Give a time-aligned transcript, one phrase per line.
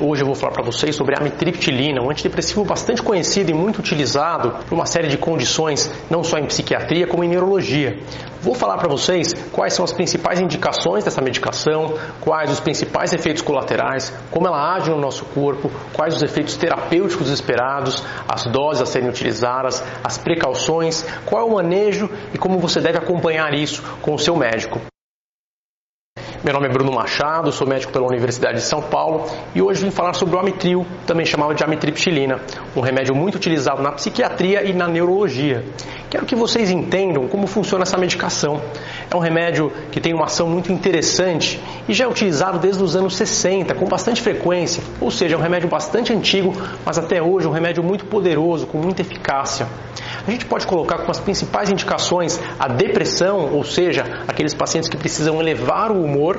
[0.00, 3.80] Hoje eu vou falar para vocês sobre a amitriptilina, um antidepressivo bastante conhecido e muito
[3.80, 7.98] utilizado por uma série de condições, não só em psiquiatria, como em neurologia.
[8.40, 13.42] Vou falar para vocês quais são as principais indicações dessa medicação, quais os principais efeitos
[13.42, 18.86] colaterais, como ela age no nosso corpo, quais os efeitos terapêuticos esperados, as doses a
[18.86, 24.14] serem utilizadas, as precauções, qual é o manejo e como você deve acompanhar isso com
[24.14, 24.80] o seu médico.
[26.44, 29.26] Meu nome é Bruno Machado, sou médico pela Universidade de São Paulo
[29.56, 32.40] e hoje vim falar sobre o amitril, também chamado de amitriptilina,
[32.76, 35.64] um remédio muito utilizado na psiquiatria e na neurologia.
[36.08, 38.62] Quero que vocês entendam como funciona essa medicação.
[39.10, 42.94] É um remédio que tem uma ação muito interessante e já é utilizado desde os
[42.94, 46.54] anos 60 com bastante frequência, ou seja, é um remédio bastante antigo,
[46.86, 49.66] mas até hoje é um remédio muito poderoso, com muita eficácia.
[50.28, 54.96] A gente pode colocar como as principais indicações a depressão, ou seja, aqueles pacientes que
[54.98, 56.38] precisam elevar o humor,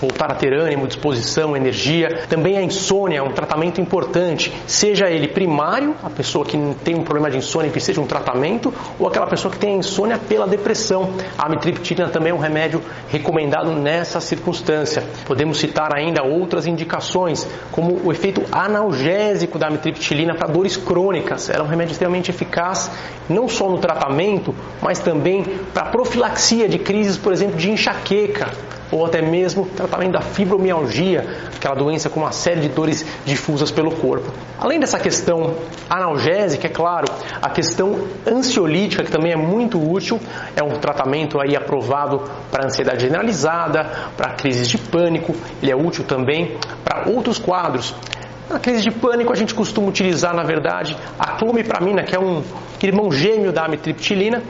[0.00, 2.24] voltar a ter ânimo, disposição, energia.
[2.28, 7.02] Também a insônia é um tratamento importante, seja ele primário, a pessoa que tem um
[7.02, 10.18] problema de insônia e precisa de um tratamento, ou aquela pessoa que tem a insônia
[10.18, 11.12] pela depressão.
[11.36, 15.02] A amitriptilina também é um remédio recomendado nessa circunstância.
[15.26, 21.50] Podemos citar ainda outras indicações, como o efeito analgésico da amitriptilina para dores crônicas.
[21.50, 22.90] Ela é um remédio extremamente eficaz
[23.28, 28.48] não só no tratamento, mas também para profilaxia de crises, por exemplo, de enxaqueca
[28.90, 33.90] ou até mesmo tratamento da fibromialgia, aquela doença com uma série de dores difusas pelo
[33.92, 34.32] corpo.
[34.58, 35.54] Além dessa questão
[35.88, 37.06] analgésica, é claro,
[37.40, 40.20] a questão ansiolítica, que também é muito útil,
[40.56, 43.84] é um tratamento aí aprovado para ansiedade generalizada,
[44.16, 47.94] para crises de pânico, ele é útil também para outros quadros
[48.50, 52.42] na crise de pânico, a gente costuma utilizar, na verdade, a clomipramina, que é um
[52.82, 54.42] irmão gêmeo da amitriptilina,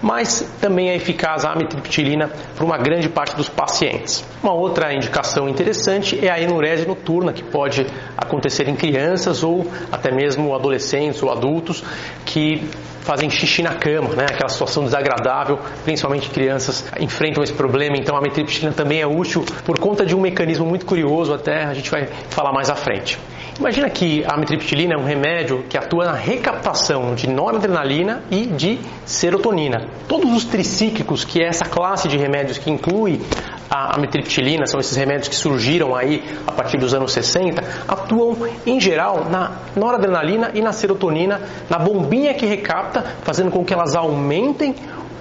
[0.00, 4.24] mas também é eficaz a amitriptilina para uma grande parte dos pacientes.
[4.42, 7.86] Uma outra indicação interessante é a enurese noturna, que pode
[8.16, 11.82] acontecer em crianças ou até mesmo adolescentes ou adultos
[12.24, 12.62] que
[13.00, 14.26] fazem xixi na cama, né?
[14.28, 19.78] aquela situação desagradável, principalmente crianças enfrentam esse problema, então a amitriptilina também é útil por
[19.78, 23.18] conta de um mecanismo muito curioso, até a gente vai falar mais à frente.
[23.58, 28.78] Imagina que a amitriptilina é um remédio que atua na recaptação de noradrenalina e de
[29.04, 29.88] serotonina.
[30.06, 33.20] Todos os tricíclicos, que é essa classe de remédios que inclui
[33.68, 38.80] a amitriptilina, são esses remédios que surgiram aí a partir dos anos 60, atuam em
[38.80, 44.72] geral na noradrenalina e na serotonina, na bombinha que recapta, fazendo com que elas aumentem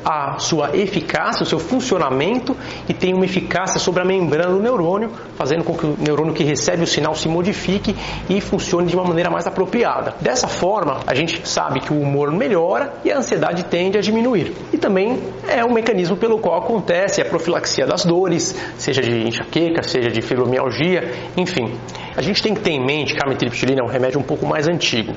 [0.07, 2.55] a sua eficácia, o seu funcionamento
[2.87, 6.45] e tem uma eficácia sobre a membrana do neurônio, fazendo com que o neurônio que
[6.45, 7.93] recebe o sinal se modifique
[8.29, 10.15] e funcione de uma maneira mais apropriada.
[10.21, 14.53] Dessa forma, a gente sabe que o humor melhora e a ansiedade tende a diminuir.
[14.71, 19.83] E também é um mecanismo pelo qual acontece a profilaxia das dores, seja de enxaqueca,
[19.83, 21.77] seja de fibromialgia, enfim.
[22.15, 24.45] A gente tem que ter em mente que a amitriptilina é um remédio um pouco
[24.45, 25.13] mais antigo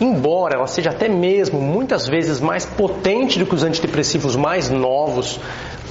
[0.00, 5.40] embora ela seja até mesmo muitas vezes mais potente do que os antidepressivos mais novos,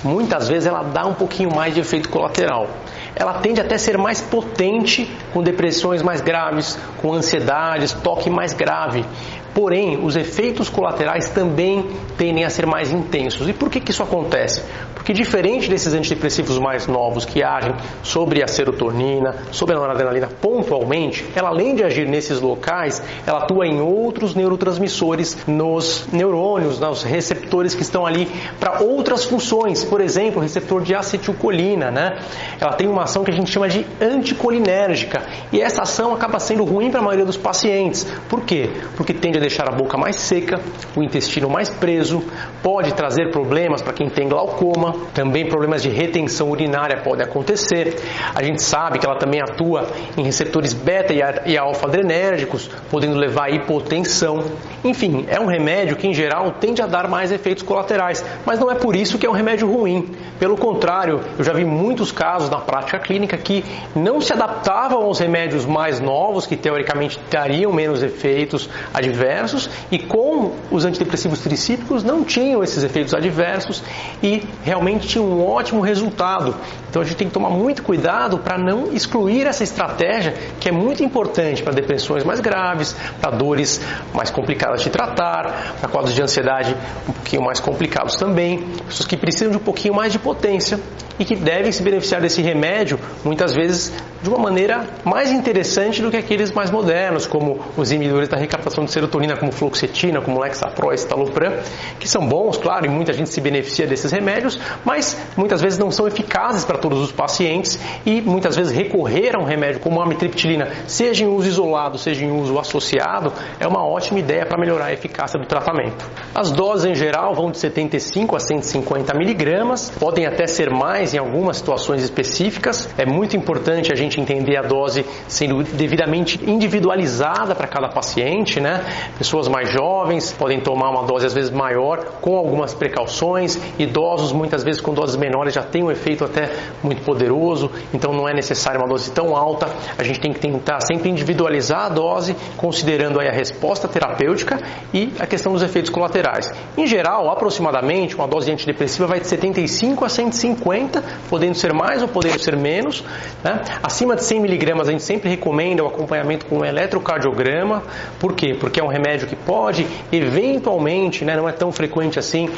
[0.03, 2.67] muitas vezes ela dá um pouquinho mais de efeito colateral.
[3.15, 8.53] Ela tende até a ser mais potente com depressões mais graves, com ansiedades, toque mais
[8.53, 9.05] grave.
[9.53, 13.47] Porém, os efeitos colaterais também tendem a ser mais intensos.
[13.47, 14.61] E por que, que isso acontece?
[15.05, 21.23] Porque diferente desses antidepressivos mais novos que agem sobre a serotonina, sobre a noradrenalina pontualmente,
[21.35, 27.75] ela além de agir nesses locais, ela atua em outros neurotransmissores nos neurônios, nos receptores
[27.75, 28.27] que estão ali
[28.59, 29.83] para outras funções.
[29.83, 32.17] Por exemplo, o receptor de acetilcolina, né?
[32.59, 35.21] Ela tem uma ação que a gente chama de anticolinérgica
[35.53, 38.07] e essa ação acaba sendo ruim para a maioria dos pacientes.
[38.27, 38.71] Por quê?
[38.97, 40.59] Porque tende a deixar a boca mais seca,
[40.95, 42.23] o intestino mais preso,
[42.63, 47.95] pode trazer problemas para quem tem glaucoma, também problemas de retenção urinária podem acontecer.
[48.33, 51.13] A gente sabe que ela também atua em receptores beta
[51.45, 54.43] e alfa-adrenérgicos, podendo levar a hipotensão.
[54.83, 58.71] Enfim, é um remédio que em geral tende a dar mais efeitos colaterais, mas não
[58.71, 60.15] é por isso que é um remédio ruim.
[60.39, 63.63] Pelo contrário, eu já vi muitos casos na prática clínica que
[63.95, 70.53] não se adaptavam aos remédios mais novos, que teoricamente dariam menos efeitos adversos, e com
[70.71, 73.83] os antidepressivos tricíclicos não tinham esses efeitos adversos
[74.21, 76.55] e realmente realmente um ótimo resultado.
[76.89, 80.71] Então a gente tem que tomar muito cuidado para não excluir essa estratégia que é
[80.71, 83.81] muito importante para depressões mais graves, para dores
[84.13, 86.75] mais complicadas de tratar, para quadros de ansiedade
[87.09, 90.79] um pouquinho mais complicados também, pessoas que precisam de um pouquinho mais de potência
[91.17, 93.91] e que devem se beneficiar desse remédio muitas vezes
[94.21, 98.83] de uma maneira mais interessante do que aqueles mais modernos, como os inibidores da recaptação
[98.83, 101.53] de serotonina, como fluoxetina, como Lexapro, estalopram,
[101.99, 105.91] que são bons, claro, e muita gente se beneficia desses remédios, mas muitas vezes não
[105.91, 110.03] são eficazes para todos os pacientes e muitas vezes recorrer a um remédio como a
[110.03, 114.85] amitriptilina, seja em uso isolado, seja em uso associado, é uma ótima ideia para melhorar
[114.85, 116.05] a eficácia do tratamento.
[116.33, 121.17] As doses em geral vão de 75 a 150 miligramas, podem até ser mais em
[121.17, 122.89] algumas situações específicas.
[122.97, 128.83] É muito importante a gente entender a dose sendo devidamente individualizada para cada paciente, né?
[129.17, 134.63] Pessoas mais jovens podem tomar uma dose às vezes maior com algumas precauções, idosos muitas
[134.65, 136.51] vezes com doses menores já tem um efeito até
[136.83, 139.69] muito poderoso, então não é necessário uma dose tão alta.
[139.97, 144.59] A gente tem que tentar sempre individualizar a dose, considerando aí a resposta terapêutica
[144.93, 146.51] e a questão dos efeitos colaterais.
[146.77, 152.07] Em geral, aproximadamente, uma dose antidepressiva vai de 75 a 150, podendo ser mais ou
[152.07, 153.03] podendo ser menos.
[153.43, 153.61] Né?
[153.83, 157.83] Acima de 100 miligramas, a gente sempre recomenda o acompanhamento com um eletrocardiograma.
[158.19, 158.55] Por quê?
[158.59, 162.49] Porque é um remédio que pode, eventualmente, né, não é tão frequente assim,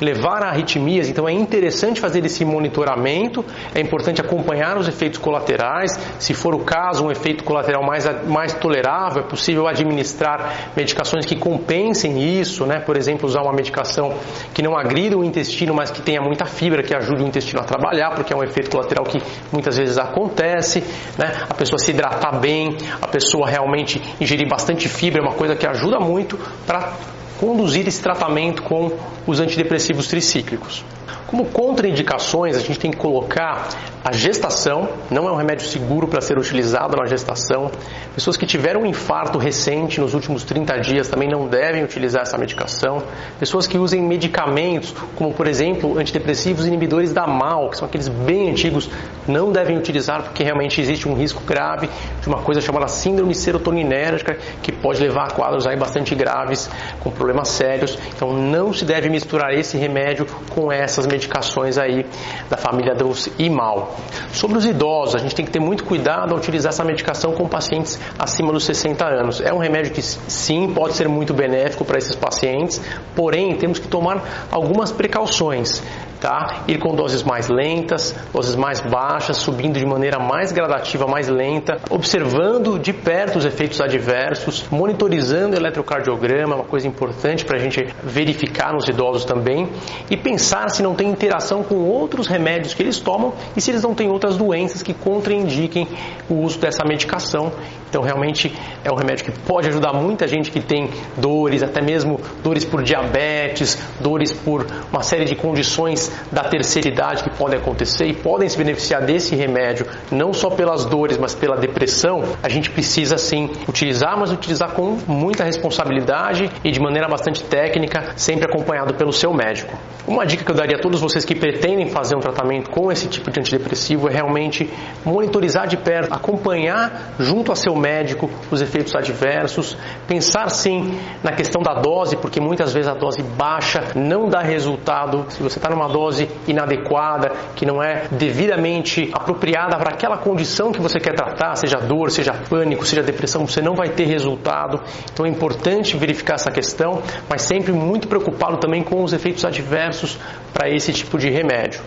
[0.00, 1.08] levar a arritmias.
[1.08, 3.44] Então é interessante fazer esse monitoramento.
[3.74, 5.92] É importante acompanhar os efeitos colaterais.
[6.18, 11.36] Se for o caso, um efeito colateral mais, mais tolerável, é possível administrar medicações que
[11.36, 12.80] compensem isso, né?
[12.80, 14.14] Por exemplo, usar uma medicação
[14.54, 17.64] que não agrida o intestino, mas que tenha muita fibra, que ajude o intestino a
[17.64, 19.20] trabalhar, porque é um efeito colateral que
[19.52, 20.82] muitas vezes acontece,
[21.18, 21.44] né?
[21.50, 25.66] A pessoa se hidratar bem, a pessoa realmente ingerir bastante fibra é uma coisa que
[25.66, 26.92] ajuda muito para
[27.38, 28.92] conduzir esse tratamento com
[29.26, 30.84] os antidepressivos tricíclicos.
[31.32, 33.66] Como contraindicações, a gente tem que colocar
[34.04, 37.70] a gestação, não é um remédio seguro para ser utilizado na gestação.
[38.14, 42.36] Pessoas que tiveram um infarto recente nos últimos 30 dias também não devem utilizar essa
[42.36, 43.02] medicação.
[43.40, 48.50] Pessoas que usem medicamentos, como por exemplo antidepressivos inibidores da MAL, que são aqueles bem
[48.50, 48.90] antigos,
[49.26, 51.88] não devem utilizar porque realmente existe um risco grave
[52.20, 56.68] de uma coisa chamada síndrome serotoninérgica, que pode levar a quadros aí bastante graves,
[57.00, 57.98] com problemas sérios.
[58.14, 62.04] Então não se deve misturar esse remédio com essas medicações medicações aí
[62.50, 63.96] da família dos IMAL.
[64.32, 67.48] Sobre os idosos, a gente tem que ter muito cuidado ao utilizar essa medicação com
[67.48, 69.40] pacientes acima dos 60 anos.
[69.40, 72.80] É um remédio que sim pode ser muito benéfico para esses pacientes,
[73.14, 75.82] porém temos que tomar algumas precauções
[76.22, 76.62] tá?
[76.68, 81.80] Ir com doses mais lentas, doses mais baixas, subindo de maneira mais gradativa, mais lenta,
[81.90, 87.84] observando de perto os efeitos adversos, monitorizando o eletrocardiograma, uma coisa importante para a gente
[88.04, 89.68] verificar nos idosos também,
[90.08, 93.82] e pensar se não tem interação com outros remédios que eles tomam e se eles
[93.82, 95.88] não têm outras doenças que contraindiquem
[96.30, 97.50] o uso dessa medicação.
[97.88, 98.50] Então, realmente
[98.84, 102.82] é um remédio que pode ajudar muita gente que tem dores, até mesmo dores por
[102.82, 108.48] diabetes, dores por uma série de condições da terceira idade que podem acontecer e podem
[108.48, 113.50] se beneficiar desse remédio, não só pelas dores, mas pela depressão, a gente precisa sim
[113.68, 119.32] utilizar, mas utilizar com muita responsabilidade e de maneira bastante técnica, sempre acompanhado pelo seu
[119.32, 119.76] médico.
[120.06, 123.06] Uma dica que eu daria a todos vocês que pretendem fazer um tratamento com esse
[123.06, 124.68] tipo de antidepressivo é realmente
[125.04, 129.76] monitorizar de perto, acompanhar junto a seu médico os efeitos adversos,
[130.08, 135.26] pensar sim na questão da dose, porque muitas vezes a dose baixa não dá resultado.
[135.30, 140.72] Se você está numa dose dose inadequada, que não é devidamente apropriada para aquela condição
[140.72, 144.80] que você quer tratar, seja dor, seja pânico, seja depressão, você não vai ter resultado.
[145.12, 150.18] Então é importante verificar essa questão, mas sempre muito preocupado também com os efeitos adversos
[150.52, 151.80] para esse tipo de remédio.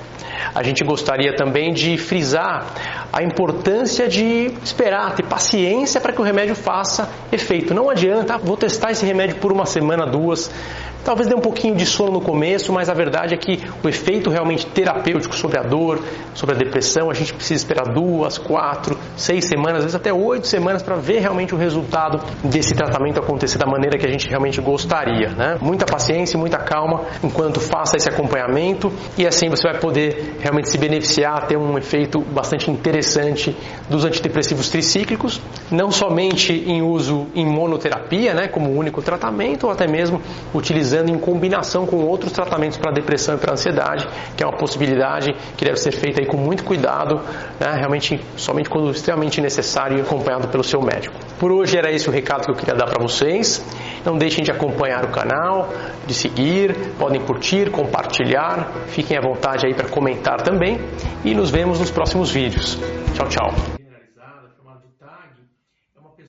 [0.53, 2.65] A gente gostaria também de frisar
[3.15, 7.73] a importância de esperar, ter paciência para que o remédio faça efeito.
[7.73, 10.51] Não adianta, ah, vou testar esse remédio por uma semana, duas.
[11.06, 14.30] Talvez dê um pouquinho de sono no começo, mas a verdade é que o efeito
[14.30, 16.01] realmente terapêutico sobre a dor,
[16.33, 20.47] sobre a depressão, a gente precisa esperar duas, quatro, seis semanas, às vezes até oito
[20.47, 24.59] semanas para ver realmente o resultado desse tratamento acontecer da maneira que a gente realmente
[24.59, 25.30] gostaria.
[25.30, 25.57] Né?
[25.61, 30.78] Muita paciência muita calma enquanto faça esse acompanhamento e assim você vai poder realmente se
[30.78, 33.05] beneficiar, ter um efeito bastante interessante
[33.90, 39.88] dos antidepressivos tricíclicos, não somente em uso em monoterapia, né, como único tratamento, ou até
[39.88, 40.21] mesmo
[40.54, 44.57] utilizando utilizando em combinação com outros tratamentos para depressão e para ansiedade, que é uma
[44.57, 47.21] possibilidade que deve ser feita aí com muito cuidado,
[47.59, 47.76] né?
[47.78, 51.16] realmente somente quando extremamente necessário e acompanhado pelo seu médico.
[51.40, 53.64] Por hoje era esse o recado que eu queria dar para vocês.
[54.06, 55.69] Não deixem de acompanhar o canal,
[56.06, 60.80] de seguir, podem curtir, compartilhar, fiquem à vontade aí para comentar também
[61.24, 62.78] e nos vemos nos próximos vídeos.
[63.16, 63.84] Tchau, tchau.